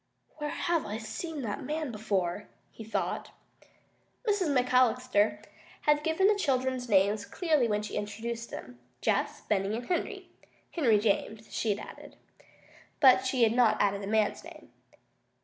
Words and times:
"Where 0.37 0.49
have 0.49 0.83
I 0.87 0.97
seen 0.97 1.43
that 1.43 1.61
man 1.61 1.91
before?" 1.91 2.47
he 2.71 2.83
thought. 2.83 3.29
Mrs. 4.27 4.47
McAllister 4.49 5.43
had 5.81 6.03
given 6.03 6.25
the 6.25 6.33
children's 6.33 6.89
names 6.89 7.23
clearly 7.23 7.67
when 7.67 7.83
she 7.83 7.93
introduced 7.97 8.49
them 8.49 8.79
Jess, 9.01 9.41
Benny, 9.41 9.75
and 9.77 9.85
Henry. 9.85 10.29
Henry 10.71 10.97
James, 10.97 11.53
she 11.53 11.75
had 11.75 11.87
added. 11.87 12.15
But 12.99 13.27
she 13.27 13.43
had 13.43 13.53
not 13.53 13.79
added 13.79 14.01
the 14.01 14.07
man's 14.07 14.43
name. 14.43 14.71